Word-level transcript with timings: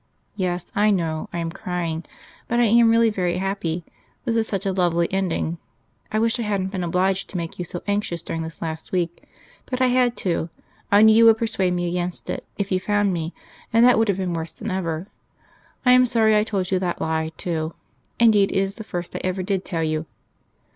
Yes, 0.35 0.71
I 0.73 0.89
know 0.89 1.29
I 1.31 1.37
am 1.37 1.51
crying, 1.51 2.03
but 2.47 2.59
I 2.59 2.63
am 2.63 2.89
really 2.89 3.11
very 3.11 3.37
happy. 3.37 3.85
This 4.25 4.35
is 4.35 4.47
such 4.47 4.65
a 4.65 4.71
lovely 4.71 5.07
ending. 5.13 5.59
I 6.11 6.17
wish 6.17 6.39
I 6.39 6.41
hadn't 6.41 6.71
been 6.71 6.83
obliged 6.83 7.29
to 7.29 7.37
make 7.37 7.59
you 7.59 7.65
so 7.65 7.83
anxious 7.85 8.23
during 8.23 8.41
this 8.41 8.63
last 8.63 8.91
week: 8.91 9.23
but 9.67 9.79
I 9.79 9.89
had 9.93 10.17
to 10.25 10.49
I 10.91 11.03
knew 11.03 11.13
you 11.15 11.25
would 11.25 11.37
persuade 11.37 11.73
me 11.75 11.87
against 11.87 12.31
it, 12.31 12.43
if 12.57 12.71
you 12.71 12.79
found 12.79 13.13
me, 13.13 13.35
and 13.71 13.85
that 13.85 13.99
would 13.99 14.07
have 14.07 14.17
been 14.17 14.33
worse 14.33 14.53
than 14.53 14.71
ever. 14.71 15.05
I 15.85 15.91
am 15.91 16.07
sorry 16.07 16.35
I 16.35 16.45
told 16.45 16.71
you 16.71 16.79
that 16.79 16.99
lie, 16.99 17.31
too. 17.37 17.75
Indeed, 18.19 18.51
it 18.51 18.55
is 18.55 18.77
the 18.77 18.83
first 18.83 19.15
I 19.15 19.21
ever 19.23 19.43
did 19.43 19.63
tell 19.63 19.83
you. 19.83 20.07